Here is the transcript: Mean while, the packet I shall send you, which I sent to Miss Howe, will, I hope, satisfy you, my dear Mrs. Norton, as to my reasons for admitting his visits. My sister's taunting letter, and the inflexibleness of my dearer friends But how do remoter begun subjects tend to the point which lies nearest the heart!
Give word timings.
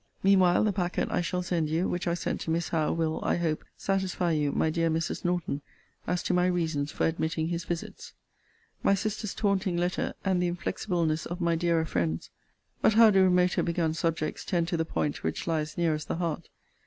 Mean 0.23 0.39
while, 0.39 0.63
the 0.63 0.73
packet 0.73 1.11
I 1.11 1.21
shall 1.21 1.43
send 1.43 1.69
you, 1.69 1.87
which 1.87 2.07
I 2.07 2.15
sent 2.15 2.41
to 2.41 2.49
Miss 2.49 2.69
Howe, 2.69 2.91
will, 2.91 3.23
I 3.23 3.35
hope, 3.35 3.63
satisfy 3.77 4.31
you, 4.31 4.51
my 4.51 4.71
dear 4.71 4.89
Mrs. 4.89 5.23
Norton, 5.23 5.61
as 6.07 6.23
to 6.23 6.33
my 6.33 6.47
reasons 6.47 6.91
for 6.91 7.05
admitting 7.05 7.49
his 7.49 7.65
visits. 7.65 8.13
My 8.81 8.95
sister's 8.95 9.35
taunting 9.35 9.77
letter, 9.77 10.15
and 10.25 10.41
the 10.41 10.47
inflexibleness 10.49 11.27
of 11.27 11.39
my 11.39 11.55
dearer 11.55 11.85
friends 11.85 12.31
But 12.81 12.95
how 12.95 13.11
do 13.11 13.21
remoter 13.21 13.61
begun 13.61 13.93
subjects 13.93 14.43
tend 14.43 14.67
to 14.69 14.75
the 14.77 14.85
point 14.85 15.21
which 15.23 15.45
lies 15.45 15.77
nearest 15.77 16.07
the 16.07 16.15
heart! 16.15 16.49